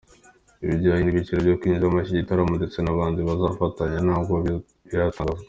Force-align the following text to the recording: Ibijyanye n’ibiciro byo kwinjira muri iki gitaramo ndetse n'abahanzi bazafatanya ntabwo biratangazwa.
Ibijyanye 0.63 1.01
n’ibiciro 1.03 1.39
byo 1.45 1.57
kwinjira 1.59 1.91
muri 1.91 2.03
iki 2.05 2.19
gitaramo 2.19 2.53
ndetse 2.59 2.77
n'abahanzi 2.79 3.21
bazafatanya 3.29 3.97
ntabwo 4.07 4.33
biratangazwa. 4.89 5.39